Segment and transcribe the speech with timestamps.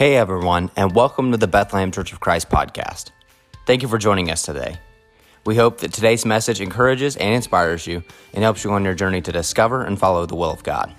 [0.00, 3.10] Hey everyone, and welcome to the Bethlehem Church of Christ podcast.
[3.66, 4.78] Thank you for joining us today.
[5.44, 8.02] We hope that today's message encourages and inspires you
[8.32, 10.94] and helps you on your journey to discover and follow the will of God.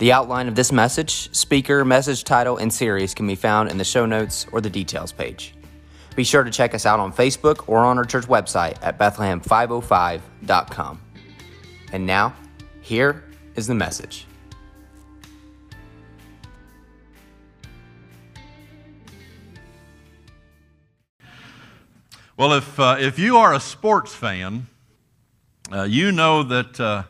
[0.00, 3.84] The outline of this message, speaker, message title, and series can be found in the
[3.84, 5.54] show notes or the details page.
[6.16, 11.00] Be sure to check us out on Facebook or on our church website at Bethlehem505.com.
[11.92, 12.34] And now,
[12.80, 13.22] here
[13.54, 14.26] is the message.
[22.36, 24.66] Well, if, uh, if you are a sports fan,
[25.72, 27.04] uh, you know that uh,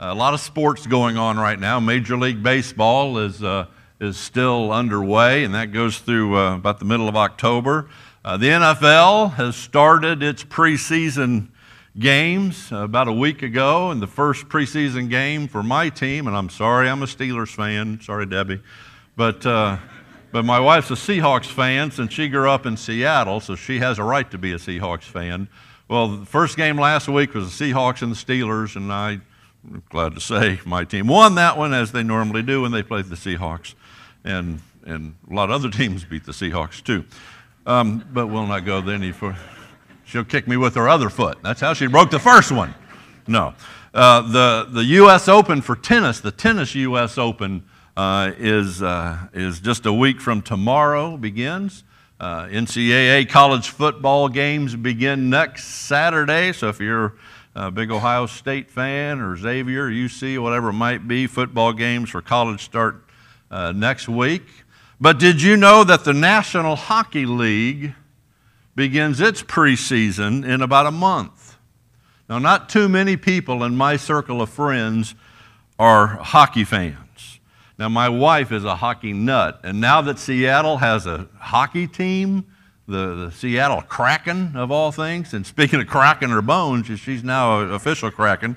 [0.00, 1.78] a lot of sports going on right now.
[1.78, 3.66] Major League Baseball is, uh,
[4.00, 7.88] is still underway, and that goes through uh, about the middle of October.
[8.24, 11.50] Uh, the NFL has started its preseason
[11.96, 16.50] games about a week ago, and the first preseason game for my team, and I'm
[16.50, 18.00] sorry, I'm a Steelers fan.
[18.00, 18.60] Sorry, Debbie.
[19.14, 19.46] But
[20.34, 24.00] but my wife's a Seahawks fan since she grew up in Seattle, so she has
[24.00, 25.46] a right to be a Seahawks fan.
[25.86, 29.20] Well, the first game last week was the Seahawks and the Steelers, and I,
[29.64, 32.82] am glad to say, my team won that one as they normally do when they
[32.82, 33.76] play the Seahawks.
[34.24, 37.04] And, and a lot of other teams beat the Seahawks too.
[37.64, 39.36] Um, but we'll not go there any for.
[40.04, 41.38] She'll kick me with her other foot.
[41.44, 42.74] That's how she broke the first one.
[43.28, 43.54] No.
[43.94, 45.28] Uh, the, the U.S.
[45.28, 47.18] Open for tennis, the tennis U.S.
[47.18, 47.62] Open,
[47.96, 51.84] uh, is, uh, is just a week from tomorrow begins.
[52.18, 56.52] Uh, NCAA college football games begin next Saturday.
[56.52, 57.14] So if you're
[57.54, 62.20] a big Ohio State fan or Xavier, UC, whatever it might be, football games for
[62.20, 63.04] college start
[63.50, 64.46] uh, next week.
[65.00, 67.94] But did you know that the National Hockey League
[68.74, 71.56] begins its preseason in about a month?
[72.28, 75.14] Now, not too many people in my circle of friends
[75.78, 77.03] are hockey fans.
[77.76, 82.46] Now, my wife is a hockey nut, and now that Seattle has a hockey team,
[82.86, 87.60] the, the Seattle Kraken of all things, and speaking of cracking her bones, she's now
[87.60, 88.56] an official Kraken.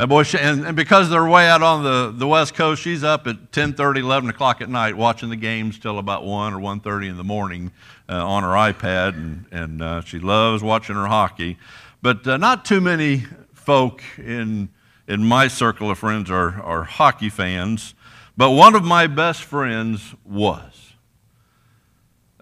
[0.00, 3.04] And, boy, she, and, and, because they're way out on the, the West Coast, she's
[3.04, 7.10] up at 10:30, 11 o'clock at night watching the games till about 1 or 1.30
[7.10, 7.72] in the morning
[8.08, 11.58] uh, on her iPad, and, and uh, she loves watching her hockey.
[12.00, 14.68] But uh, not too many folk in,
[15.08, 17.94] in my circle of friends are, are hockey fans.
[18.38, 20.92] But one of my best friends was.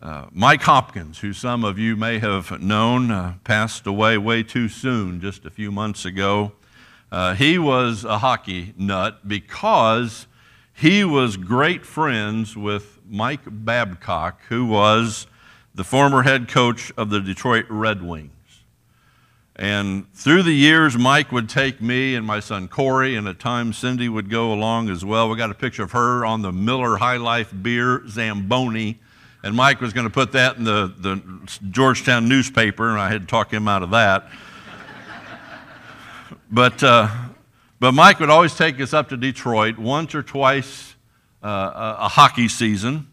[0.03, 4.69] Uh, Mike Hopkins, who some of you may have known, uh, passed away way too
[4.69, 6.53] soon just a few months ago.
[7.11, 10.27] Uh, he was a hockey nut because
[10.75, 15.27] he was great friends with Mike Babcock, who was
[15.75, 18.36] the former head coach of the Detroit Red Wings.
[19.59, 23.79] And through the years, Mike would take me and my son Corey, and at times
[23.79, 25.31] Cindy would go along as well.
[25.31, 28.99] We got a picture of her on the Miller High Life beer Zamboni.
[29.43, 31.23] And Mike was going to put that in the, the
[31.71, 34.29] Georgetown newspaper, and I had to talk him out of that.
[36.51, 37.09] but, uh,
[37.81, 40.97] but Mike would always take us up to Detroit once or twice
[41.43, 43.07] uh, a, a hockey season.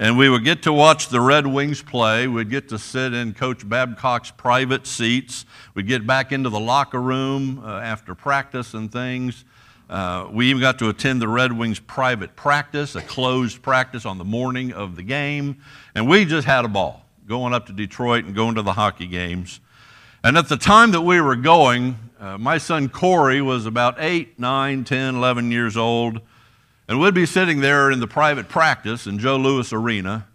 [0.00, 2.26] And we would get to watch the Red Wings play.
[2.26, 5.44] We'd get to sit in Coach Babcock's private seats.
[5.74, 9.44] We'd get back into the locker room uh, after practice and things.
[9.90, 14.16] Uh, we even got to attend the Red Wings private practice, a closed practice on
[14.16, 15.58] the morning of the game.
[15.94, 19.06] And we just had a ball going up to Detroit and going to the hockey
[19.06, 19.60] games.
[20.24, 24.38] And at the time that we were going, uh, my son Corey was about 8,
[24.38, 26.22] 9, 10, 11 years old.
[26.90, 30.26] And we'd be sitting there in the private practice in Joe Louis Arena,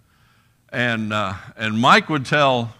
[0.69, 2.73] and, uh, and Mike would tell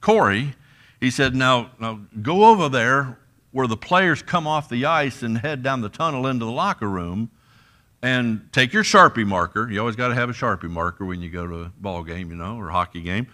[0.00, 0.54] Corey,
[0.98, 3.18] he said, now, now go over there
[3.50, 6.88] where the players come off the ice and head down the tunnel into the locker
[6.88, 7.30] room
[8.00, 9.70] and take your Sharpie marker.
[9.70, 12.30] You always got to have a Sharpie marker when you go to a ball game,
[12.30, 13.26] you know, or a hockey game.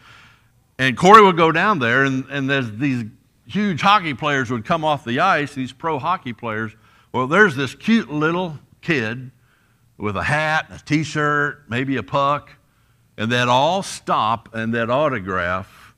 [0.80, 3.04] And Corey would go down there, and, and there's these
[3.46, 6.72] huge hockey players would come off the ice, these pro hockey players.
[7.12, 9.30] Well, there's this cute little kid
[9.98, 12.50] with a hat, a t shirt, maybe a puck,
[13.16, 15.94] and they'd all stop and they'd autograph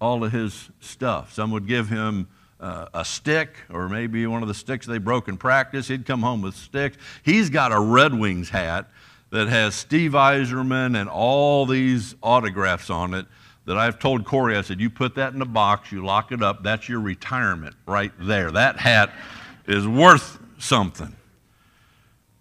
[0.00, 1.32] all of his stuff.
[1.32, 2.28] Some would give him
[2.60, 5.88] uh, a stick or maybe one of the sticks they broke in practice.
[5.88, 6.96] He'd come home with sticks.
[7.22, 8.88] He's got a Red Wings hat
[9.30, 13.26] that has Steve Yzerman and all these autographs on it
[13.66, 16.42] that I've told Corey, I said, you put that in a box, you lock it
[16.42, 18.52] up, that's your retirement right there.
[18.52, 19.12] That hat
[19.66, 21.14] is worth something.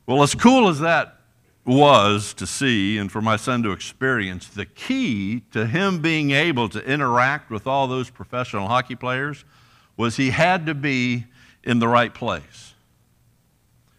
[0.05, 1.17] Well, as cool as that
[1.65, 6.69] was to see and for my son to experience, the key to him being able
[6.69, 9.45] to interact with all those professional hockey players
[9.97, 11.25] was he had to be
[11.63, 12.73] in the right place.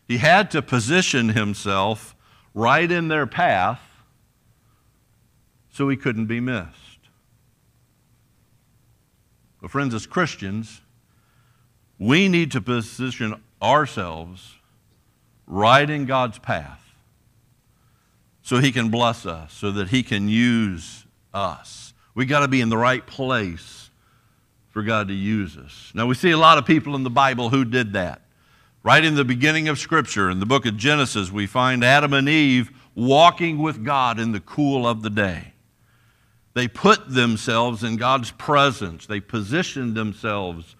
[0.06, 2.14] He had to position himself
[2.54, 3.80] right in their path
[5.70, 6.70] so he couldn't be missed.
[9.60, 10.80] But, friends, as Christians,
[11.98, 14.55] we need to position ourselves
[15.46, 16.80] right in God's path
[18.42, 21.04] so he can bless us, so that he can use
[21.34, 21.92] us.
[22.14, 23.90] We got to be in the right place
[24.70, 25.90] for God to use us.
[25.94, 28.22] Now, we see a lot of people in the Bible who did that.
[28.84, 32.28] Right in the beginning of Scripture, in the book of Genesis, we find Adam and
[32.28, 35.54] Eve walking with God in the cool of the day.
[36.54, 40.76] They put themselves in God's presence, they positioned themselves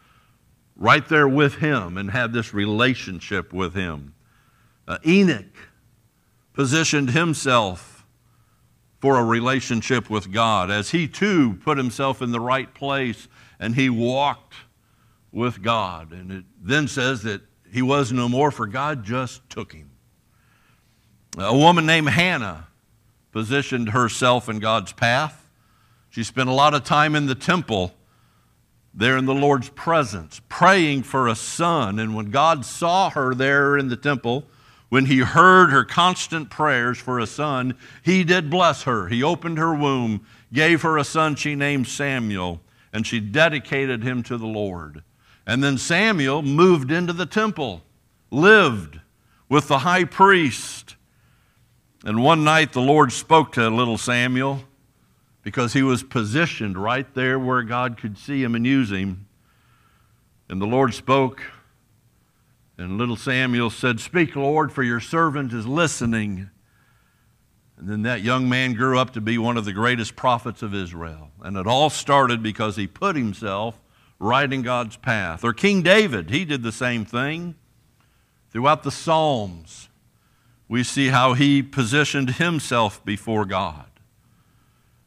[0.77, 4.15] right there with Him and had this relationship with Him.
[4.87, 5.71] Uh, Enoch
[6.53, 8.07] positioned himself
[9.01, 13.29] for a relationship with God as he too put himself in the right place
[13.59, 14.55] and he walked
[15.33, 16.13] with God.
[16.13, 19.91] And it then says that he was no more, for God just took him.
[21.37, 22.69] A woman named Hannah
[23.33, 25.51] positioned herself in God's path.
[26.09, 27.95] She spent a lot of time in the temple
[28.95, 31.99] there in the Lord's presence, praying for a son.
[31.99, 34.47] And when God saw her there in the temple,
[34.89, 39.09] when he heard her constant prayers for a son, he did bless her.
[39.09, 42.61] He opened her womb, gave her a son she named Samuel,
[42.93, 45.03] and she dedicated him to the Lord.
[45.47, 47.83] And then Samuel moved into the temple,
[48.31, 49.01] lived
[49.49, 50.97] with the high priest.
[52.05, 54.65] And one night the Lord spoke to little Samuel
[55.43, 59.27] because he was positioned right there where God could see him and use him.
[60.49, 61.43] And the Lord spoke,
[62.79, 66.51] and little Samuel said, Speak, Lord, for your servant is listening.
[67.79, 70.75] And then that young man grew up to be one of the greatest prophets of
[70.75, 71.31] Israel.
[71.43, 73.79] And it all started because he put himself
[74.19, 75.45] right in God's path.
[75.45, 77.55] Or King David, he did the same thing.
[78.51, 79.89] Throughout the Psalms,
[80.69, 83.85] we see how he positioned himself before God.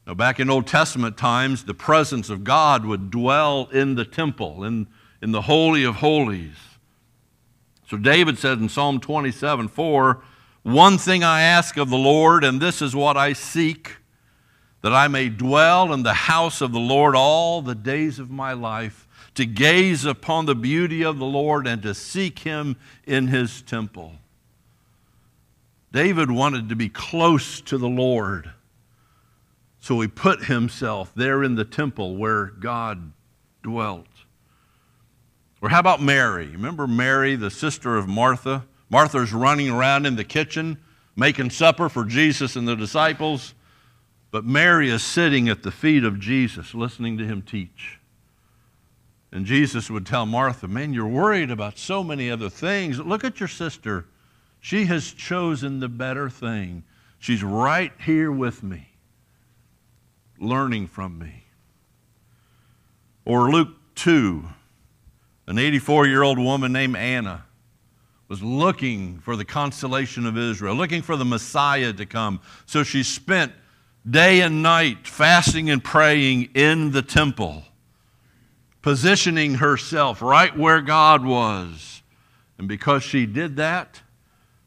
[0.05, 4.63] Now, back in Old Testament times, the presence of God would dwell in the temple,
[4.63, 4.87] in,
[5.21, 6.55] in the Holy of Holies.
[7.89, 10.21] So David said in Psalm 27 4,
[10.61, 13.95] One thing I ask of the Lord, and this is what I seek,
[14.83, 18.53] that I may dwell in the house of the Lord all the days of my
[18.53, 22.75] life, to gaze upon the beauty of the Lord and to seek him
[23.05, 24.13] in his temple.
[25.91, 28.51] David wanted to be close to the Lord.
[29.79, 33.13] So he put himself there in the temple where God
[33.63, 34.08] dwelt.
[35.61, 36.47] Or how about Mary?
[36.47, 38.65] Remember Mary, the sister of Martha?
[38.89, 40.77] Martha's running around in the kitchen
[41.15, 43.53] making supper for Jesus and the disciples.
[44.31, 47.99] But Mary is sitting at the feet of Jesus listening to him teach.
[49.31, 52.99] And Jesus would tell Martha, Man, you're worried about so many other things.
[52.99, 54.05] Look at your sister.
[54.61, 56.83] She has chosen the better thing.
[57.19, 58.89] She's right here with me
[60.39, 61.43] learning from me.
[63.25, 64.45] Or Luke 2,
[65.49, 67.43] an 84 year old woman named Anna
[68.27, 72.39] was looking for the consolation of Israel, looking for the Messiah to come.
[72.67, 73.51] So she spent
[74.07, 77.63] day and night fasting and praying in the temple,
[78.83, 82.03] positioning herself right where God was.
[82.59, 84.03] And because she did that,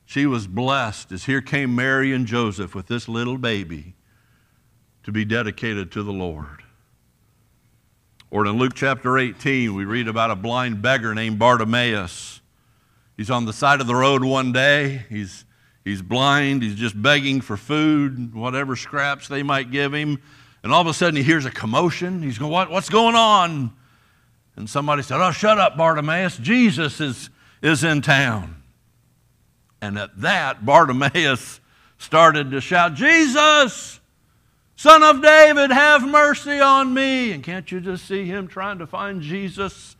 [0.04, 3.94] she was blessed as here came Mary and Joseph with this little baby
[5.04, 6.61] to be dedicated to the Lord.
[8.32, 12.40] Or in Luke chapter 18, we read about a blind beggar named Bartimaeus.
[13.14, 15.04] He's on the side of the road one day.
[15.10, 15.44] He's,
[15.84, 16.62] he's blind.
[16.62, 20.22] He's just begging for food, whatever scraps they might give him.
[20.62, 22.22] And all of a sudden, he hears a commotion.
[22.22, 23.70] He's going, what, What's going on?
[24.56, 26.38] And somebody said, Oh, shut up, Bartimaeus.
[26.38, 27.28] Jesus is,
[27.60, 28.62] is in town.
[29.82, 31.60] And at that, Bartimaeus
[31.98, 34.00] started to shout, Jesus!
[34.82, 37.30] Son of David, have mercy on me.
[37.30, 39.94] And can't you just see him trying to find Jesus?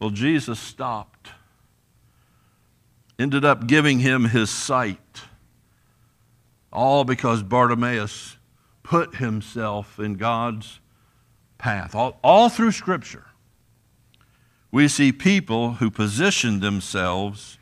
[0.00, 1.30] Well, Jesus stopped,
[3.16, 5.20] ended up giving him his sight,
[6.72, 8.38] all because Bartimaeus
[8.82, 10.80] put himself in God's
[11.56, 11.94] path.
[11.94, 13.26] All, all through Scripture,
[14.72, 17.56] we see people who positioned themselves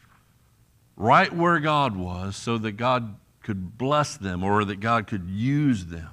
[0.96, 5.84] right where God was so that God could bless them or that God could use
[5.84, 6.08] them.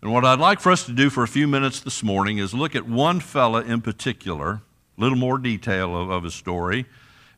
[0.00, 2.54] And what I'd like for us to do for a few minutes this morning is
[2.54, 6.86] look at one fella in particular, a little more detail of, of his story.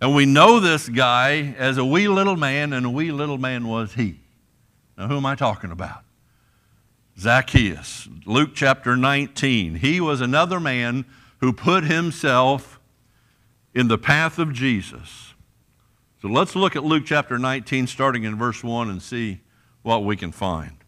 [0.00, 3.67] And we know this guy as a wee little man, and a wee little man
[3.67, 4.21] was he.
[4.99, 6.02] Now, who am I talking about?
[7.19, 9.76] Zacchaeus, Luke chapter 19.
[9.76, 11.07] He was another man
[11.38, 12.79] who put himself
[13.75, 15.35] in the path of Jesus.
[16.21, 19.40] So let's look at Luke chapter 19, starting in verse 1, and see
[19.83, 20.80] what we can find.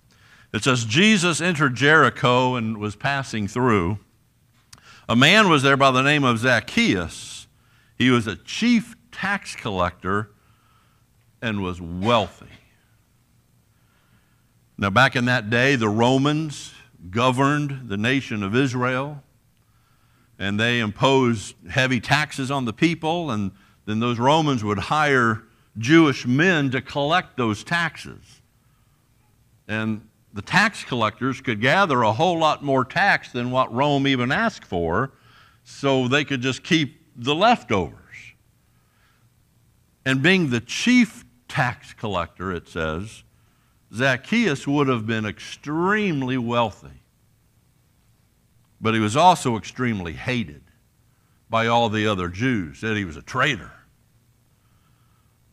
[0.52, 3.98] It says, Jesus entered Jericho and was passing through.
[5.08, 7.46] A man was there by the name of Zacchaeus.
[7.96, 10.30] He was a chief tax collector
[11.40, 12.46] and was wealthy.
[14.76, 16.72] Now, back in that day, the Romans
[17.10, 19.22] governed the nation of Israel,
[20.38, 23.52] and they imposed heavy taxes on the people, and
[23.86, 25.42] then those Romans would hire
[25.78, 28.40] Jewish men to collect those taxes.
[29.66, 34.32] And the tax collectors could gather a whole lot more tax than what Rome even
[34.32, 35.12] asked for,
[35.64, 37.98] so they could just keep the leftovers.
[40.04, 43.22] And being the chief tax collector, it says,
[43.94, 47.02] Zacchaeus would have been extremely wealthy.
[48.80, 50.62] But he was also extremely hated
[51.48, 53.70] by all the other Jews, said he was a traitor.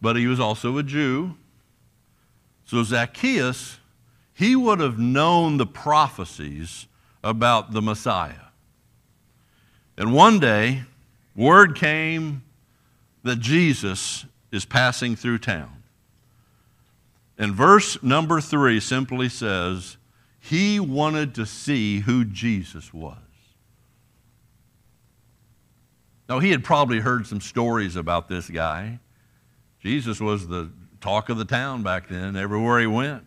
[0.01, 1.35] But he was also a Jew.
[2.63, 3.78] So Zacchaeus
[4.39, 6.87] he would have known the prophecies
[7.21, 8.47] about the Messiah.
[9.97, 10.83] And one day,
[11.35, 12.43] word came
[13.23, 15.83] that Jesus is passing through town.
[17.37, 19.97] And verse number three simply says,
[20.39, 23.17] He wanted to see who Jesus was.
[26.29, 28.99] Now, he had probably heard some stories about this guy.
[29.81, 33.25] Jesus was the talk of the town back then, everywhere he went.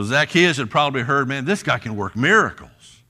[0.00, 3.02] So Zacchaeus had probably heard, man, this guy can work miracles.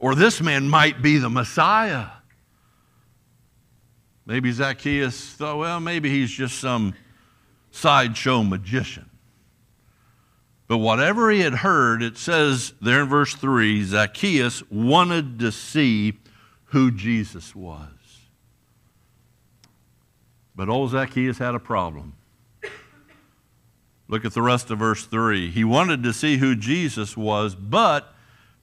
[0.00, 2.08] Or this man might be the Messiah.
[4.26, 6.92] Maybe Zacchaeus thought, well, maybe he's just some
[7.70, 9.08] sideshow magician.
[10.66, 16.14] But whatever he had heard, it says there in verse 3 Zacchaeus wanted to see
[16.64, 17.90] who Jesus was.
[20.56, 22.15] But old Zacchaeus had a problem.
[24.08, 25.50] Look at the rest of verse 3.
[25.50, 28.14] He wanted to see who Jesus was, but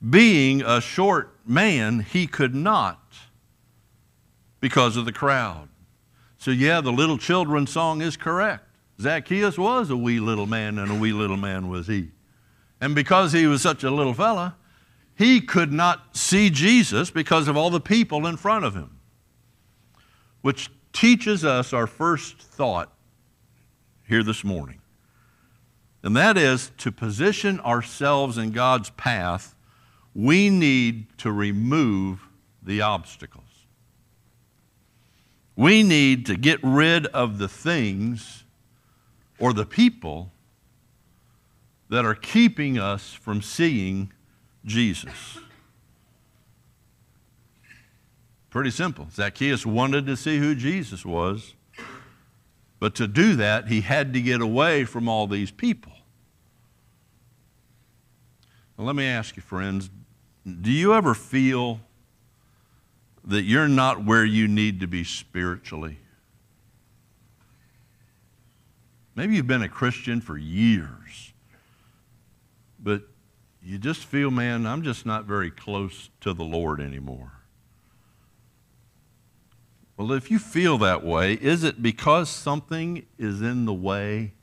[0.07, 2.99] being a short man, he could not
[4.59, 5.67] because of the crowd.
[6.37, 8.65] So, yeah, the little children song is correct.
[8.99, 12.11] Zacchaeus was a wee little man, and a wee little man was he.
[12.79, 14.55] And because he was such a little fella,
[15.15, 18.99] he could not see Jesus because of all the people in front of him.
[20.41, 22.93] Which teaches us our first thought
[24.07, 24.79] here this morning
[26.03, 29.55] and that is to position ourselves in God's path,
[30.13, 32.27] we need to remove
[32.61, 33.43] the obstacles.
[35.55, 38.43] We need to get rid of the things
[39.39, 40.31] or the people
[41.89, 44.11] that are keeping us from seeing
[44.65, 45.37] Jesus.
[48.49, 49.07] Pretty simple.
[49.11, 51.53] Zacchaeus wanted to see who Jesus was,
[52.79, 55.92] but to do that, he had to get away from all these people.
[58.77, 59.89] Now, let me ask you, friends
[60.45, 61.79] do you ever feel
[63.23, 65.99] that you're not where you need to be spiritually?
[69.15, 71.33] Maybe you've been a Christian for years,
[72.79, 73.03] but
[73.61, 77.31] you just feel, man, I'm just not very close to the Lord anymore.
[79.95, 84.33] Well, if you feel that way, is it because something is in the way?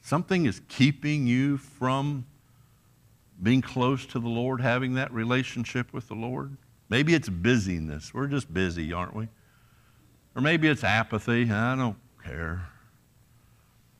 [0.00, 2.24] Something is keeping you from
[3.42, 6.56] being close to the Lord, having that relationship with the Lord.
[6.88, 8.14] Maybe it's busyness.
[8.14, 9.28] We're just busy, aren't we?
[10.34, 11.50] Or maybe it's apathy.
[11.50, 12.68] I don't care.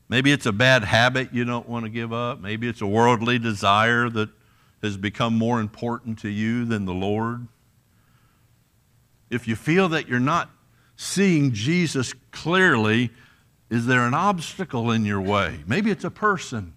[0.09, 2.39] Maybe it's a bad habit you don't want to give up.
[2.39, 4.29] Maybe it's a worldly desire that
[4.81, 7.47] has become more important to you than the Lord.
[9.29, 10.49] If you feel that you're not
[10.95, 13.09] seeing Jesus clearly,
[13.69, 15.59] is there an obstacle in your way?
[15.67, 16.76] Maybe it's a person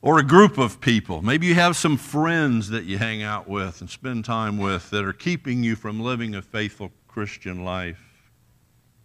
[0.00, 1.22] or a group of people.
[1.22, 5.04] Maybe you have some friends that you hang out with and spend time with that
[5.04, 8.30] are keeping you from living a faithful Christian life,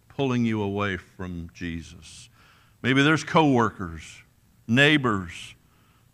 [0.08, 2.28] pulling you away from Jesus.
[2.82, 4.22] Maybe there's coworkers,
[4.68, 5.54] neighbors,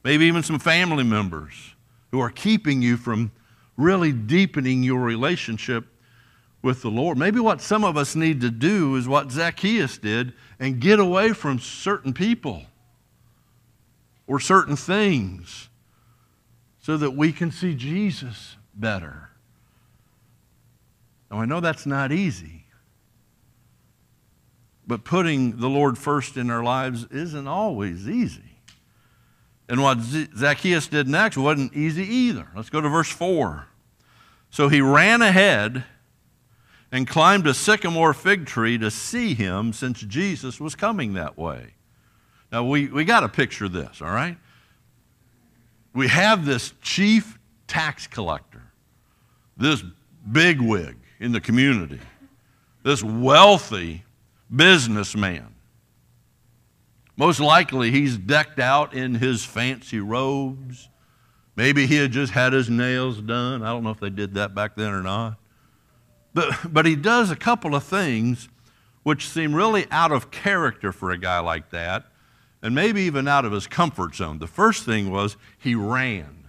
[0.02, 1.74] maybe even some family members
[2.10, 3.32] who are keeping you from
[3.76, 5.86] really deepening your relationship
[6.62, 7.18] with the Lord.
[7.18, 11.32] Maybe what some of us need to do is what Zacchaeus did and get away
[11.32, 12.64] from certain people
[14.30, 15.68] or certain things
[16.78, 19.30] so that we can see Jesus better.
[21.28, 22.66] Now, I know that's not easy,
[24.86, 28.60] but putting the Lord first in our lives isn't always easy.
[29.68, 32.46] And what Zacchaeus did next wasn't easy either.
[32.54, 33.66] Let's go to verse 4.
[34.48, 35.82] So he ran ahead
[36.92, 41.74] and climbed a sycamore fig tree to see him since Jesus was coming that way.
[42.52, 44.36] Now, we, we got to picture this, all right?
[45.94, 48.62] We have this chief tax collector,
[49.56, 49.82] this
[50.30, 52.00] bigwig in the community,
[52.82, 54.04] this wealthy
[54.54, 55.54] businessman.
[57.16, 60.88] Most likely, he's decked out in his fancy robes.
[61.54, 63.62] Maybe he had just had his nails done.
[63.62, 65.36] I don't know if they did that back then or not.
[66.32, 68.48] But, but he does a couple of things
[69.02, 72.06] which seem really out of character for a guy like that,
[72.62, 74.38] and maybe even out of his comfort zone.
[74.38, 76.44] The first thing was he ran.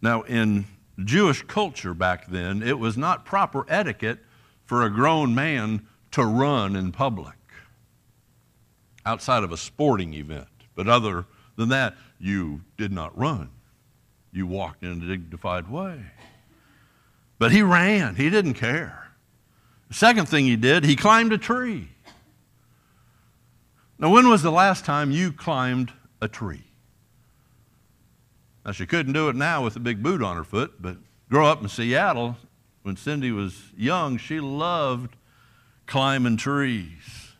[0.00, 0.66] Now, in
[1.04, 4.18] Jewish culture back then, it was not proper etiquette
[4.64, 7.34] for a grown man to run in public
[9.04, 10.48] outside of a sporting event.
[10.74, 11.24] But other
[11.56, 13.50] than that, you did not run.
[14.32, 16.00] You walked in a dignified way.
[17.38, 19.08] But he ran, he didn't care.
[19.88, 21.88] The second thing he did, he climbed a tree.
[23.98, 26.64] Now, when was the last time you climbed a tree?
[28.64, 31.46] Now, she couldn't do it now with a big boot on her foot, but grow
[31.46, 32.36] up in Seattle,
[32.82, 35.16] when Cindy was young, she loved
[35.86, 37.32] climbing trees.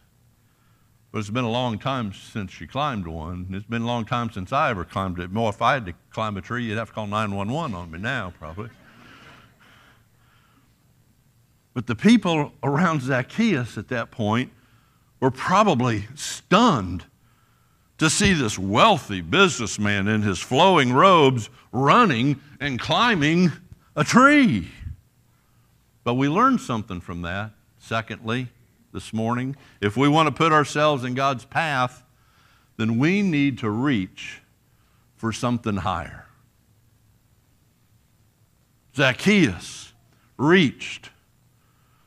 [1.12, 3.46] But it's been a long time since she climbed one.
[3.52, 5.30] It's been a long time since I ever climbed it.
[5.30, 7.98] More, if I had to climb a tree, you'd have to call 911 on me
[7.98, 8.68] now, probably.
[11.72, 14.50] But the people around Zacchaeus at that point
[15.20, 17.04] were probably stunned
[17.98, 23.52] to see this wealthy businessman in his flowing robes running and climbing
[23.96, 24.68] a tree.
[26.04, 27.50] But we learned something from that.
[27.78, 28.48] Secondly,
[28.92, 32.04] this morning, if we want to put ourselves in God's path,
[32.76, 34.40] then we need to reach
[35.16, 36.26] for something higher.
[38.94, 39.92] Zacchaeus
[40.36, 41.10] reached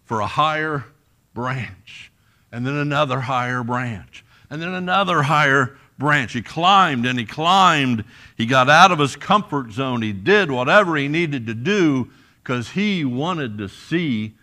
[0.03, 0.86] for a higher
[1.34, 2.11] branch,
[2.51, 6.33] and then another higher branch, and then another higher branch.
[6.33, 8.03] He climbed and he climbed.
[8.35, 10.01] He got out of his comfort zone.
[10.01, 12.11] He did whatever he needed to do
[12.43, 14.35] because he wanted to see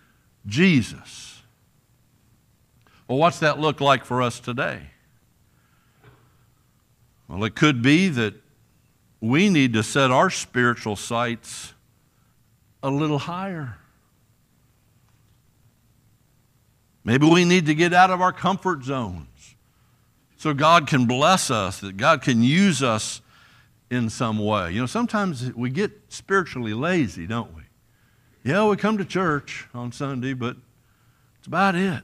[0.46, 1.42] Jesus.
[3.06, 4.90] Well, what's that look like for us today?
[7.26, 8.34] Well, it could be that
[9.20, 11.74] we need to set our spiritual sights
[12.82, 13.76] a little higher.
[17.04, 19.56] Maybe we need to get out of our comfort zones
[20.36, 23.20] so God can bless us, that God can use us
[23.90, 24.72] in some way.
[24.72, 27.62] You know, sometimes we get spiritually lazy, don't we?
[28.44, 30.56] Yeah, we come to church on Sunday, but
[31.38, 32.02] it's about it.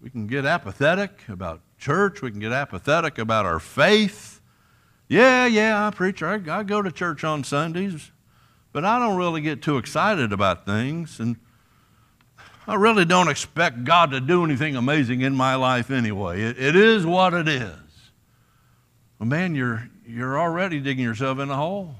[0.00, 2.22] We can get apathetic about church.
[2.22, 4.40] We can get apathetic about our faith.
[5.08, 6.22] Yeah, yeah, I preach.
[6.22, 8.12] I, go to church on Sundays,
[8.72, 11.20] but I don't really get too excited about things.
[11.20, 11.36] And
[12.70, 16.40] I really don't expect God to do anything amazing in my life anyway.
[16.42, 17.72] it, it is what it is.
[19.18, 21.96] Well, man, you're, you're already digging yourself in a hole.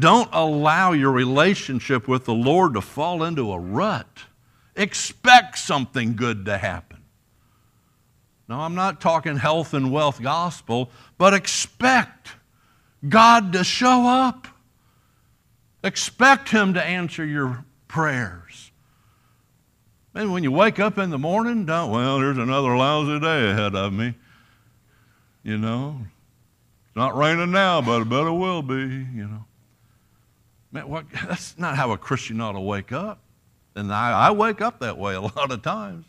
[0.00, 4.24] Don't allow your relationship with the Lord to fall into a rut.
[4.74, 7.04] Expect something good to happen.
[8.48, 12.32] Now, I'm not talking health and wealth gospel, but expect
[13.08, 14.48] God to show up.
[15.84, 18.43] Expect Him to answer your prayers.
[20.14, 23.74] And when you wake up in the morning, don't, well, there's another lousy day ahead
[23.74, 24.14] of me.
[25.42, 25.98] You know,
[26.86, 29.44] it's not raining now, but it will be, you know.
[30.70, 33.18] Man, what, that's not how a Christian ought to wake up.
[33.74, 36.06] And I, I wake up that way a lot of times.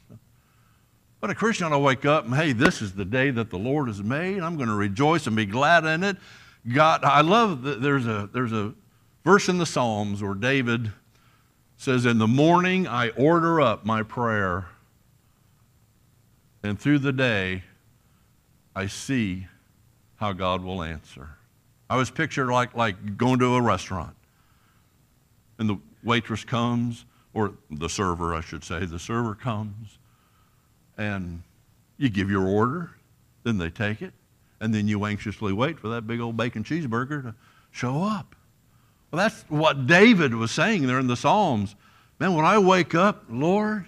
[1.20, 3.58] But a Christian ought to wake up and, hey, this is the day that the
[3.58, 4.44] Lord has made.
[4.44, 6.18] I'm going to rejoice and be glad in it.
[6.72, 8.74] God, I love that there's a, there's a
[9.24, 10.92] verse in the Psalms where David
[11.78, 14.68] says, In the morning I order up my prayer,
[16.64, 17.64] and through the day
[18.76, 19.48] I see
[20.18, 21.30] how God will answer.
[21.90, 24.16] I was pictured like, like going to a restaurant,
[25.60, 30.00] and the waitress comes, or the server, I should say, the server comes,
[30.98, 31.44] and
[31.98, 32.92] you give your order,
[33.44, 34.14] then they take it,
[34.60, 37.36] and then you anxiously wait for that big old bacon cheeseburger to
[37.72, 38.36] show up.
[39.16, 41.78] Well, that's what David was saying there in the Psalms.
[42.20, 43.88] Man, when I wake up, Lord,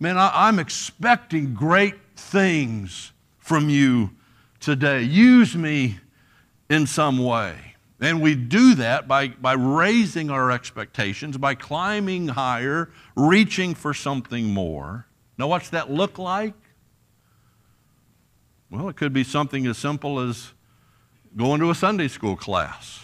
[0.00, 4.12] man, I, am expecting great things from you
[4.60, 5.02] today.
[5.02, 5.98] Use me
[6.70, 7.74] in some way.
[8.00, 14.46] And we do that by, by raising our expectations, by climbing higher, reaching for something
[14.46, 15.06] more.
[15.36, 16.54] Now, what's that look like?
[18.70, 20.54] Well, it could be something as simple as
[21.36, 23.03] going to a Sunday school class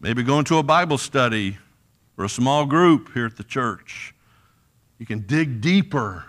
[0.00, 1.58] Maybe going to a Bible study
[2.16, 4.14] or a small group here at the church.
[4.98, 6.24] You can dig deeper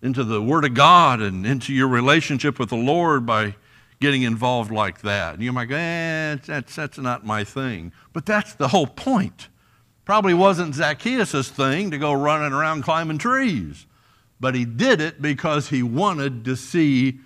[0.00, 3.54] into the Word of God and into your relationship with the Lord by
[4.00, 5.34] getting involved like that.
[5.34, 7.92] And you might go, eh, that's, that's not my thing.
[8.12, 9.48] But that's the whole point.
[10.04, 13.86] Probably wasn't Zacchaeus' thing to go running around climbing trees,
[14.40, 17.20] but he did it because he wanted to see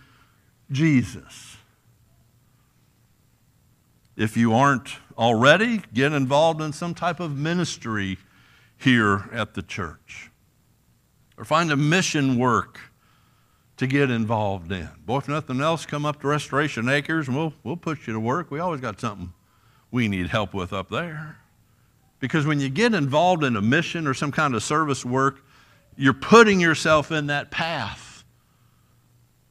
[0.70, 1.55] Jesus.
[4.16, 8.18] If you aren't already, get involved in some type of ministry
[8.78, 10.30] here at the church.
[11.36, 12.80] Or find a mission work
[13.76, 14.88] to get involved in.
[15.04, 18.20] Boy, if nothing else, come up to Restoration Acres and we'll, we'll put you to
[18.20, 18.50] work.
[18.50, 19.32] We always got something
[19.90, 21.36] we need help with up there.
[22.18, 25.44] Because when you get involved in a mission or some kind of service work,
[25.96, 28.24] you're putting yourself in that path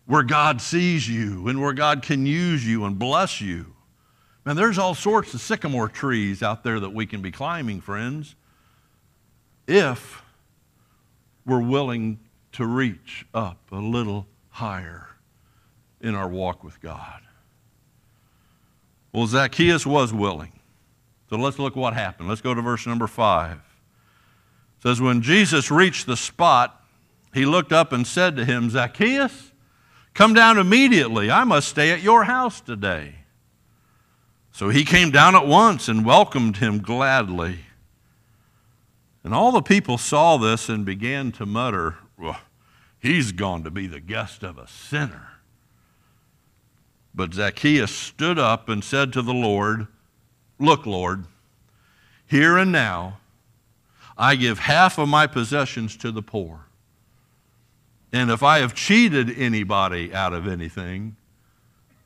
[0.07, 3.74] where God sees you and where God can use you and bless you.
[4.45, 8.35] Man, there's all sorts of sycamore trees out there that we can be climbing, friends,
[9.67, 10.21] if
[11.45, 12.19] we're willing
[12.51, 15.07] to reach up a little higher
[15.99, 17.21] in our walk with God.
[19.11, 20.51] Well, Zacchaeus was willing.
[21.29, 22.29] So let's look what happened.
[22.29, 23.57] Let's go to verse number five.
[24.77, 26.83] It says, When Jesus reached the spot,
[27.33, 29.51] he looked up and said to him, Zacchaeus,
[30.13, 31.31] come down immediately.
[31.31, 33.15] I must stay at your house today.
[34.55, 37.65] So he came down at once and welcomed him gladly.
[39.21, 42.39] And all the people saw this and began to mutter, well,
[42.97, 45.27] He's gone to be the guest of a sinner.
[47.13, 49.87] But Zacchaeus stood up and said to the Lord,
[50.57, 51.25] Look, Lord,
[52.25, 53.17] here and now
[54.17, 56.61] I give half of my possessions to the poor.
[58.13, 61.17] And if I have cheated anybody out of anything,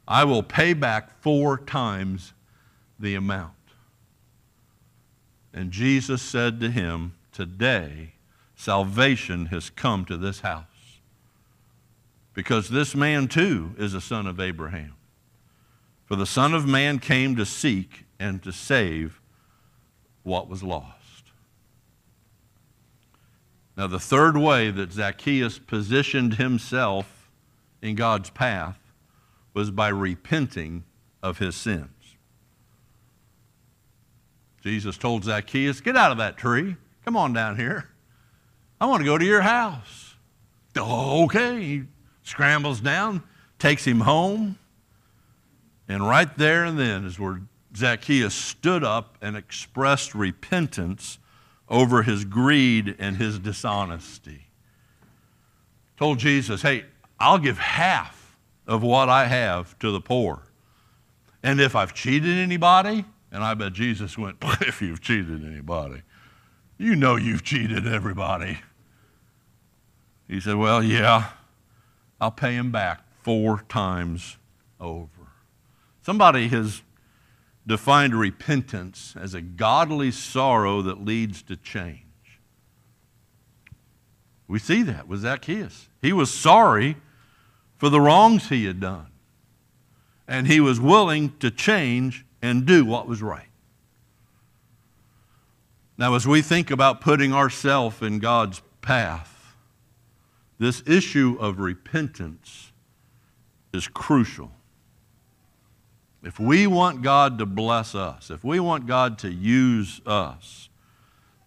[0.08, 2.34] I will pay back four times
[3.00, 3.54] the amount.
[5.54, 8.14] And Jesus said to him, Today
[8.56, 10.66] salvation has come to this house.
[12.34, 14.96] Because this man too is a son of Abraham.
[16.10, 19.22] For the Son of Man came to seek and to save
[20.24, 20.96] what was lost.
[23.78, 27.30] Now, the third way that Zacchaeus positioned himself
[27.82, 28.80] in God's path
[29.54, 30.84] was by repenting
[31.22, 31.99] of his sins.
[34.62, 36.76] Jesus told Zacchaeus, Get out of that tree.
[37.06, 37.90] Come on down here.
[38.80, 40.16] I want to go to your house.
[40.78, 41.62] Oh, okay.
[41.62, 41.84] He
[42.24, 43.24] scrambles down,
[43.58, 44.58] takes him home.
[45.88, 47.42] And right there and then is where
[47.76, 51.18] Zacchaeus stood up and expressed repentance
[51.68, 54.48] over his greed and his dishonesty.
[55.98, 56.86] Told Jesus, hey,
[57.20, 60.44] I'll give half of what I have to the poor.
[61.44, 66.02] And if I've cheated anybody, and I bet Jesus went, if you've cheated anybody,
[66.78, 68.60] you know you've cheated everybody.
[70.28, 71.32] He said, well, yeah,
[72.22, 74.38] I'll pay him back four times
[74.80, 75.10] over.
[76.02, 76.82] Somebody has
[77.66, 82.04] defined repentance as a godly sorrow that leads to change.
[84.48, 85.90] We see that with Zacchaeus.
[86.02, 86.98] He was sorry
[87.78, 89.08] for the wrongs he had done,
[90.28, 93.48] and he was willing to change and do what was right.
[95.98, 99.56] Now, as we think about putting ourselves in God's path,
[100.58, 102.72] this issue of repentance
[103.74, 104.52] is crucial.
[106.24, 110.70] If we want God to bless us, if we want God to use us,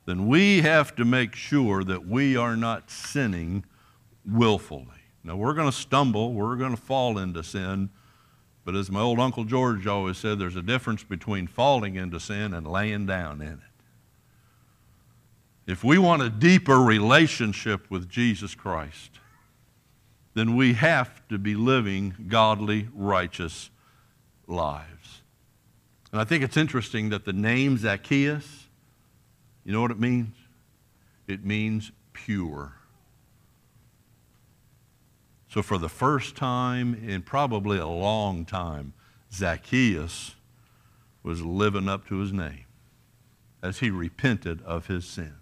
[0.06, 3.64] then we have to make sure that we are not sinning
[4.26, 4.86] willfully.
[5.24, 7.90] Now, we're going to stumble, we're going to fall into sin,
[8.64, 12.54] but as my old Uncle George always said, there's a difference between falling into sin
[12.54, 13.58] and laying down in it.
[15.66, 19.20] If we want a deeper relationship with Jesus Christ,
[20.34, 23.70] then we have to be living godly, righteous
[24.46, 25.22] lives.
[26.10, 28.66] And I think it's interesting that the name Zacchaeus,
[29.64, 30.34] you know what it means?
[31.26, 32.74] It means pure.
[35.52, 38.94] So, for the first time in probably a long time,
[39.30, 40.34] Zacchaeus
[41.22, 42.64] was living up to his name
[43.62, 45.34] as he repented of his sins.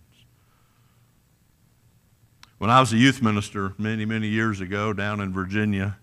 [2.58, 5.96] When I was a youth minister many, many years ago down in Virginia,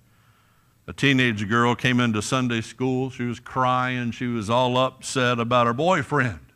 [0.88, 3.10] a teenage girl came into Sunday school.
[3.10, 4.12] She was crying.
[4.12, 6.54] She was all upset about her boyfriend.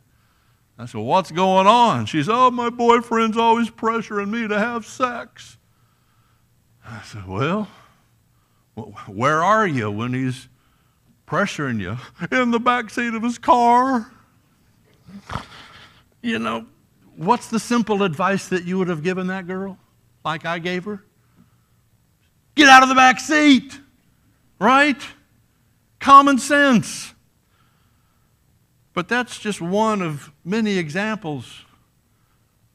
[0.78, 2.06] I said, What's going on?
[2.06, 5.58] She said, Oh, my boyfriend's always pressuring me to have sex.
[6.84, 7.68] I said, Well,
[9.06, 10.48] where are you when he's
[11.26, 11.96] pressuring you?
[12.36, 14.10] In the back seat of his car.
[16.20, 16.66] You know,
[17.16, 19.78] what's the simple advice that you would have given that girl,
[20.24, 21.04] like I gave her?
[22.54, 23.80] Get out of the back seat,
[24.58, 25.00] right?
[25.98, 27.14] Common sense.
[28.94, 31.64] But that's just one of many examples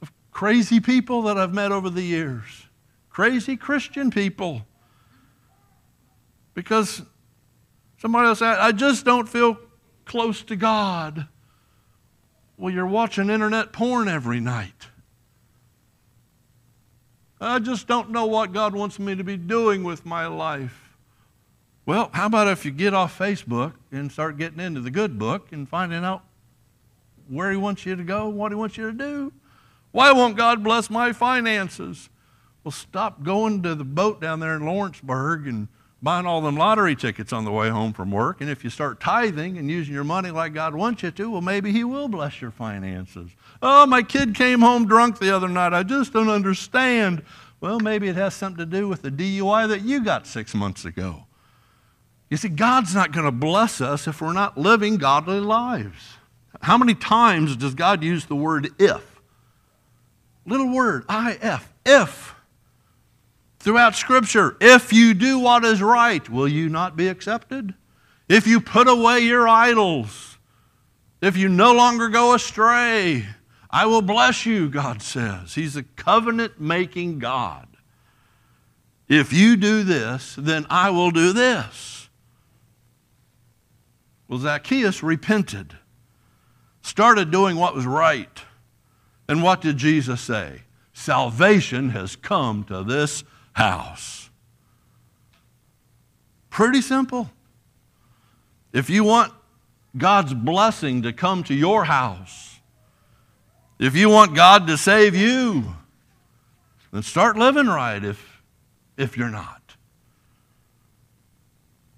[0.02, 2.67] of crazy people that I've met over the years.
[3.18, 4.62] Crazy Christian people.
[6.54, 7.02] Because
[7.98, 9.58] somebody else said, I just don't feel
[10.06, 11.28] close to God.
[12.58, 14.90] Well, you're watching internet porn every night.
[17.42, 20.96] I just don't know what God wants me to be doing with my life.
[21.88, 25.52] Well, how about if you get off Facebook and start getting into the good book
[25.52, 26.22] and finding out
[27.28, 29.34] where He wants you to go, what He wants you to do?
[29.90, 32.12] Why won't God bless my finances?
[32.68, 35.70] Well, stop going to the boat down there in Lawrenceburg and
[36.02, 38.42] buying all them lottery tickets on the way home from work.
[38.42, 41.40] And if you start tithing and using your money like God wants you to, well,
[41.40, 43.32] maybe He will bless your finances.
[43.62, 45.72] Oh, my kid came home drunk the other night.
[45.72, 47.24] I just don't understand.
[47.62, 50.84] Well, maybe it has something to do with the DUI that you got six months
[50.84, 51.24] ago.
[52.30, 56.18] You see, God's not going to bless us if we're not living godly lives.
[56.62, 59.22] How many times does God use the word if?
[60.46, 62.34] Little word, I-F, if.
[63.68, 67.74] Throughout Scripture, if you do what is right, will you not be accepted?
[68.30, 70.38] If you put away your idols,
[71.22, 73.26] if you no longer go astray,
[73.70, 75.56] I will bless you, God says.
[75.56, 77.68] He's a covenant making God.
[79.10, 82.08] If you do this, then I will do this.
[84.30, 85.76] Well, Zacchaeus repented,
[86.84, 88.42] started doing what was right.
[89.28, 90.62] And what did Jesus say?
[90.94, 93.26] Salvation has come to this
[93.58, 94.30] house.
[96.52, 97.32] Pretty simple.
[98.72, 99.34] If you want
[99.98, 102.60] God's blessing to come to your house,
[103.80, 105.74] if you want God to save you,
[106.92, 108.44] then start living right if,
[108.96, 109.76] if you're not.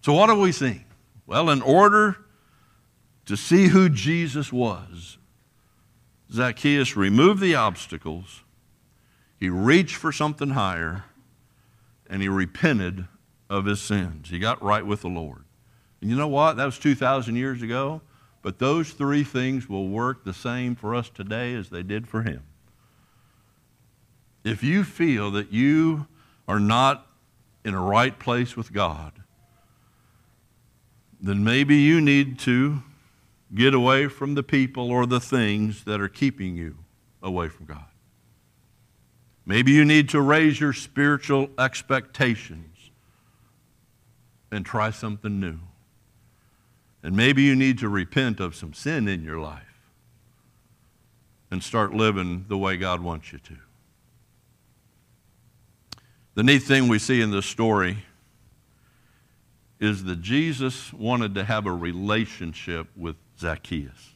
[0.01, 0.85] So, what have we seen?
[1.27, 2.15] Well, in order
[3.25, 5.17] to see who Jesus was,
[6.31, 8.43] Zacchaeus removed the obstacles,
[9.37, 11.03] he reached for something higher,
[12.09, 13.07] and he repented
[13.49, 14.29] of his sins.
[14.29, 15.43] He got right with the Lord.
[16.01, 16.57] And you know what?
[16.57, 18.01] That was 2,000 years ago,
[18.41, 22.23] but those three things will work the same for us today as they did for
[22.23, 22.43] him.
[24.43, 26.07] If you feel that you
[26.47, 27.05] are not
[27.65, 29.13] in a right place with God,
[31.21, 32.81] then maybe you need to
[33.53, 36.77] get away from the people or the things that are keeping you
[37.21, 37.88] away from God.
[39.49, 42.91] Maybe you need to raise your spiritual expectations
[44.51, 45.57] and try something new.
[47.01, 49.63] And maybe you need to repent of some sin in your life
[51.49, 53.55] and start living the way God wants you to.
[56.35, 57.97] The neat thing we see in this story
[59.79, 64.11] is that Jesus wanted to have a relationship with Zacchaeus.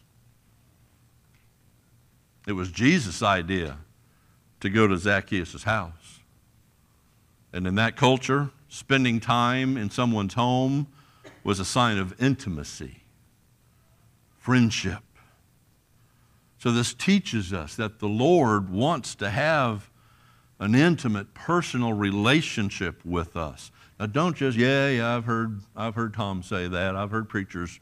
[2.46, 3.80] It was Jesus' idea
[4.64, 6.22] to go to Zacchaeus' house.
[7.52, 10.88] And in that culture, spending time in someone's home
[11.44, 13.04] was a sign of intimacy,
[14.38, 15.04] friendship.
[16.60, 19.90] So, this teaches us that the Lord wants to have
[20.60, 23.70] an intimate, personal relationship with us.
[24.00, 26.96] Now, don't just, yeah, yeah, I've heard, I've heard Tom say that.
[26.96, 27.82] I've heard preachers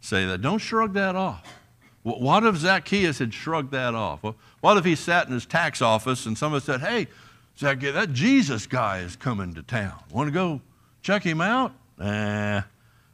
[0.00, 0.40] say that.
[0.40, 1.46] Don't shrug that off.
[2.02, 4.24] What if Zacchaeus had shrugged that off?
[4.60, 7.06] What if he sat in his tax office and someone said, hey,
[7.56, 10.02] Zacchaeus, that Jesus guy is coming to town.
[10.10, 10.60] Want to go
[11.02, 11.72] check him out?
[11.98, 12.62] Nah,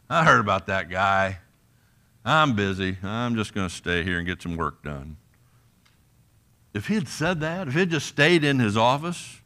[0.09, 1.39] I heard about that guy.
[2.25, 2.97] I'm busy.
[3.03, 5.19] I'm just going to stay here and get some work done.
[6.73, 9.41] If he had said that, if he had just stayed in his office,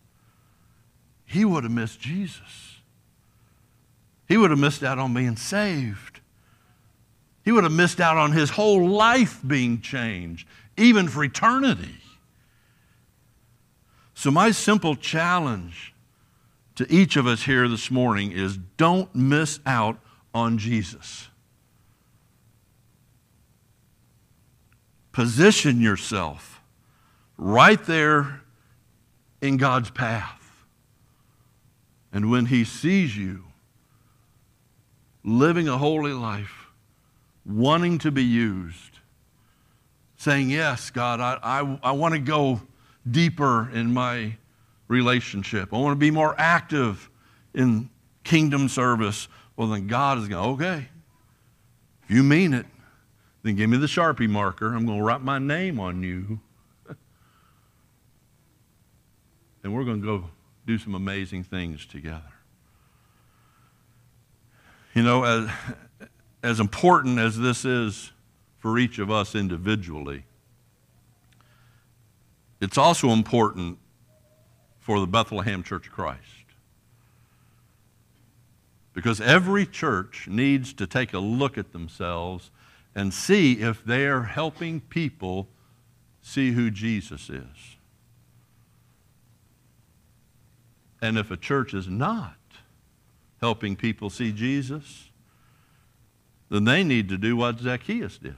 [1.25, 2.77] he would have missed Jesus.
[4.29, 6.12] He would have missed out on being saved.
[7.45, 11.97] He would have missed out on his whole life being changed, even for eternity.
[14.15, 15.93] So, my simple challenge
[16.77, 19.99] to each of us here this morning is don't miss out
[20.33, 21.29] on Jesus.
[25.11, 26.61] Position yourself
[27.37, 28.41] right there
[29.41, 30.65] in God's path.
[32.13, 33.45] And when He sees you,
[35.25, 36.62] living a holy life,
[37.45, 38.99] wanting to be used,
[40.17, 42.61] saying, Yes, God, I, I, I want to go
[43.11, 44.37] deeper in my
[44.89, 45.73] relationship.
[45.73, 47.11] I want to be more active
[47.55, 47.91] in
[48.25, 49.29] kingdom service.
[49.57, 50.89] Well, then God is going, okay,
[52.05, 52.67] if you mean it,
[53.43, 54.75] then give me the Sharpie marker.
[54.75, 56.41] I'm going to write my name on you.
[59.65, 60.25] and we're going to go
[60.67, 62.23] do some amazing things together.
[64.95, 65.51] You know, as,
[66.43, 68.13] as important as this is
[68.59, 70.25] for each of us individually,
[72.61, 73.79] it's also important
[74.81, 76.21] for the Bethlehem Church of Christ.
[78.95, 82.51] Because every church needs to take a look at themselves
[82.95, 85.49] and see if they're helping people
[86.21, 87.77] see who Jesus is.
[91.01, 92.37] And if a church is not
[93.41, 95.11] helping people see Jesus,
[96.53, 98.35] then they need to do what Zacchaeus did.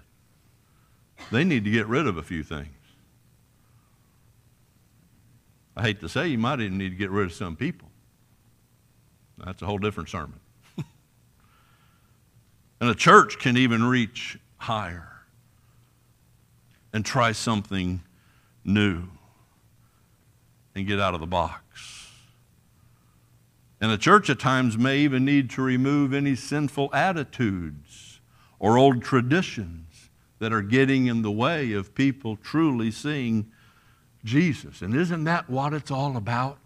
[1.32, 2.68] They need to get rid of a few things.
[5.76, 7.88] I hate to say, you might even need to get rid of some people.
[9.44, 10.38] That's a whole different sermon.
[12.80, 15.10] and a church can even reach higher
[16.92, 18.00] and try something
[18.64, 19.08] new
[20.76, 22.12] and get out of the box.
[23.80, 28.03] And a church at times may even need to remove any sinful attitudes
[28.64, 33.44] or old traditions that are getting in the way of people truly seeing
[34.24, 34.80] Jesus.
[34.80, 36.56] And isn't that what it's all about?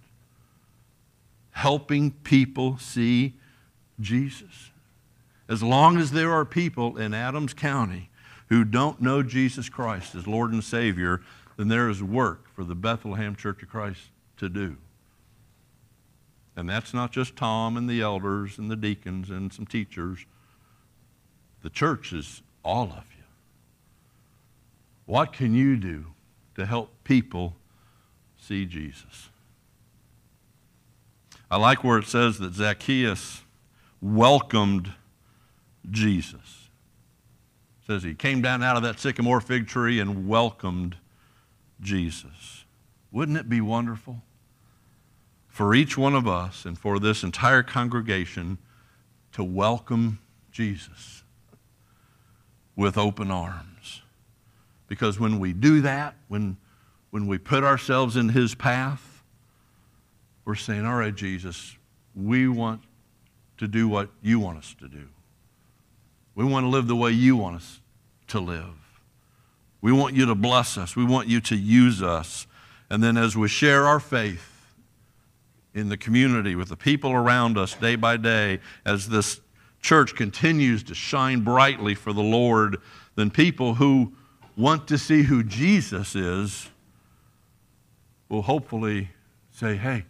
[1.51, 3.35] Helping people see
[3.99, 4.71] Jesus.
[5.49, 8.11] As long as there are people in Adams County
[8.49, 11.21] who don't know Jesus Christ as Lord and Savior,
[11.57, 14.03] then there is work for the Bethlehem Church of Christ
[14.37, 14.77] to do.
[16.55, 20.27] And that's not just Tom and the elders and the deacons and some teachers.
[21.69, 23.25] The church is all of you.
[25.05, 26.07] What can you do
[26.55, 27.57] to help people
[28.39, 29.29] see Jesus.
[31.51, 33.43] I like where it says that Zacchaeus
[34.01, 34.95] welcomed
[35.91, 36.71] Jesus.
[37.83, 40.97] It says he came down out of that sycamore fig tree and welcomed
[41.83, 42.65] Jesus.
[43.13, 44.23] Wouldn't it be wonderful
[45.49, 48.57] for each one of us and for this entire congregation
[49.33, 50.19] to welcome
[50.51, 51.18] Jesus
[52.79, 54.03] with open arms?
[54.87, 56.57] Because when we do that, when,
[57.11, 59.23] when we put ourselves in His path,
[60.47, 61.77] we're saying, All right, Jesus,
[62.15, 62.81] we want
[63.59, 65.09] to do what you want us to do.
[66.35, 67.81] We want to live the way you want us
[68.29, 69.03] to live.
[69.81, 70.97] We want you to bless us.
[70.97, 72.47] We want you to use us.
[72.89, 74.73] And then as we share our faith
[75.75, 79.41] in the community with the people around us day by day, as this
[79.81, 82.79] church continues to shine brightly for the Lord,
[83.15, 84.13] then people who
[84.57, 86.69] want to see who Jesus is
[88.29, 89.11] will hopefully
[89.51, 90.05] say, hey,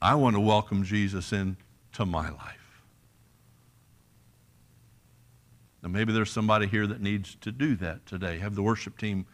[0.00, 2.82] I want to welcome Jesus into my life.
[5.82, 8.38] Now, maybe there's somebody here that needs to do that today.
[8.38, 9.26] Have the worship team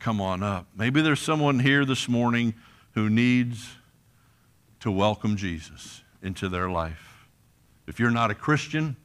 [0.00, 0.66] come on up.
[0.76, 2.54] Maybe there's someone here this morning
[2.92, 3.76] who needs
[4.80, 7.13] to welcome Jesus into their life.
[7.86, 8.96] If you're not a Christian,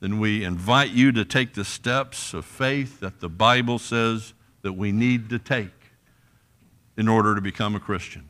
[0.00, 4.72] then we invite you to take the steps of faith that the Bible says that
[4.74, 5.70] we need to take
[6.96, 8.28] in order to become a Christian.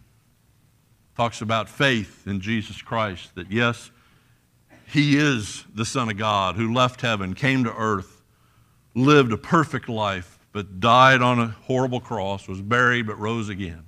[1.17, 3.91] Talks about faith in Jesus Christ, that yes,
[4.87, 8.23] He is the Son of God who left heaven, came to earth,
[8.95, 13.85] lived a perfect life, but died on a horrible cross, was buried, but rose again,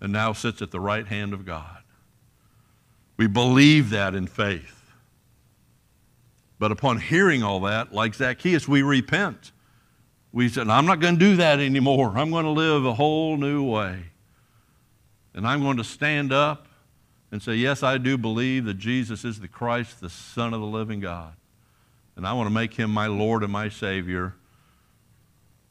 [0.00, 1.77] and now sits at the right hand of God.
[3.18, 4.94] We believe that in faith.
[6.58, 9.52] But upon hearing all that, like Zacchaeus, we repent.
[10.32, 12.16] We said, I'm not going to do that anymore.
[12.16, 14.04] I'm going to live a whole new way.
[15.34, 16.66] And I'm going to stand up
[17.30, 20.66] and say, Yes, I do believe that Jesus is the Christ, the Son of the
[20.66, 21.34] living God.
[22.16, 24.34] And I want to make him my Lord and my Savior.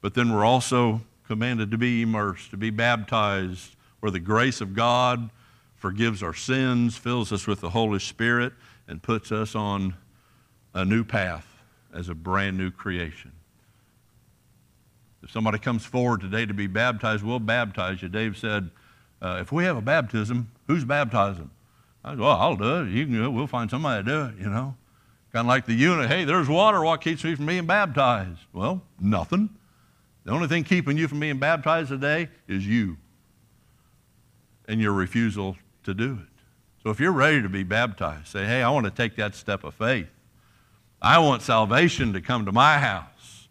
[0.01, 4.73] But then we're also commanded to be immersed, to be baptized, where the grace of
[4.73, 5.29] God
[5.77, 8.54] forgives our sins, fills us with the Holy Spirit,
[8.87, 9.95] and puts us on
[10.73, 11.47] a new path
[11.93, 13.31] as a brand new creation.
[15.23, 18.10] If somebody comes forward today to be baptized, we'll baptize you.
[18.10, 18.69] Dave said,
[19.21, 21.49] uh, if we have a baptism, who's baptizing?
[22.04, 22.89] I said, well, I'll do it.
[22.89, 23.29] You can do it.
[23.29, 24.75] We'll find somebody to do it, you know.
[25.33, 26.83] Kind of like the eunuch, hey, there's water.
[26.83, 28.39] What keeps me from being baptized?
[28.54, 29.49] Well, nothing.
[30.23, 32.97] The only thing keeping you from being baptized today is you
[34.67, 35.58] and your refusal
[35.88, 36.44] to do it.
[36.83, 39.63] So if you're ready to be baptized, say, hey, I want to take that step
[39.63, 40.08] of faith.
[41.02, 43.48] I want salvation to come to my house.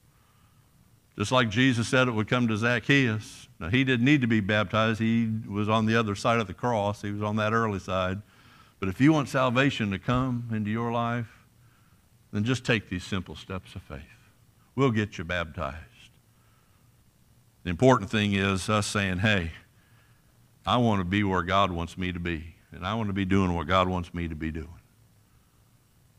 [1.18, 3.48] Just like Jesus said it would come to Zacchaeus.
[3.58, 5.00] Now, he didn't need to be baptized.
[5.00, 8.20] He was on the other side of the cross, he was on that early side.
[8.78, 11.28] But if you want salvation to come into your life,
[12.32, 14.02] then just take these simple steps of faith.
[14.74, 15.78] We'll get you baptized.
[17.64, 19.52] The important thing is us saying, hey,
[20.66, 23.24] I want to be where God wants me to be, and I want to be
[23.24, 24.68] doing what God wants me to be doing.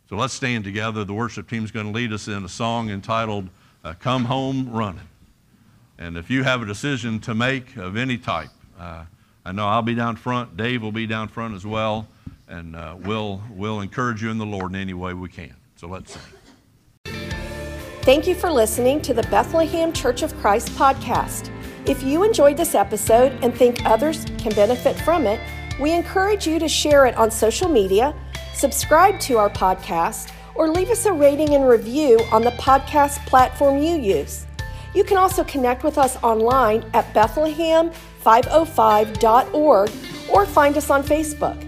[0.09, 1.03] So let's stand together.
[1.03, 3.49] The worship team is going to lead us in a song entitled
[3.83, 5.01] uh, Come Home Running.
[5.99, 9.03] And if you have a decision to make of any type, uh,
[9.43, 12.07] I know I'll be down front, Dave will be down front as well,
[12.47, 15.55] and uh, we'll, we'll encourage you in the Lord in any way we can.
[15.75, 16.21] So let's sing.
[18.01, 21.51] Thank you for listening to the Bethlehem Church of Christ podcast.
[21.87, 25.39] If you enjoyed this episode and think others can benefit from it,
[25.79, 28.13] we encourage you to share it on social media,
[28.53, 33.81] subscribe to our podcast, or leave us a rating and review on the podcast platform
[33.81, 34.45] you use.
[34.93, 39.91] You can also connect with us online at Bethlehem505.org
[40.29, 41.63] or find us on Facebook.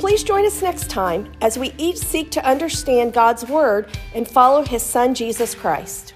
[0.00, 4.64] Please join us next time as we each seek to understand God's Word and follow
[4.64, 6.14] His Son, Jesus Christ.